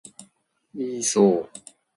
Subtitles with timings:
[0.73, 1.73] イーソー